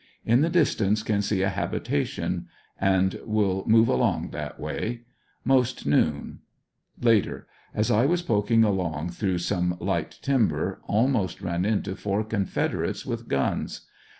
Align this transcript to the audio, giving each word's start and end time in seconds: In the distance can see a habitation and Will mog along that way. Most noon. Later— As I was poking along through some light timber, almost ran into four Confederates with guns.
In 0.25 0.41
the 0.41 0.49
distance 0.49 1.03
can 1.03 1.21
see 1.21 1.43
a 1.43 1.49
habitation 1.49 2.47
and 2.79 3.19
Will 3.23 3.63
mog 3.67 3.87
along 3.87 4.29
that 4.31 4.59
way. 4.59 5.01
Most 5.45 5.85
noon. 5.85 6.39
Later— 6.99 7.45
As 7.75 7.91
I 7.91 8.07
was 8.07 8.23
poking 8.23 8.63
along 8.63 9.11
through 9.11 9.37
some 9.37 9.77
light 9.79 10.17
timber, 10.23 10.81
almost 10.87 11.39
ran 11.39 11.65
into 11.65 11.95
four 11.95 12.23
Confederates 12.23 13.05
with 13.05 13.27
guns. 13.27 13.81